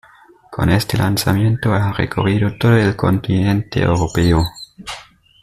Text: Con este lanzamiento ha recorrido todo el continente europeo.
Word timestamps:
Con 0.49 0.71
este 0.71 0.97
lanzamiento 0.97 1.75
ha 1.75 1.91
recorrido 1.93 2.57
todo 2.57 2.75
el 2.75 2.95
continente 2.95 3.83
europeo. 3.83 4.43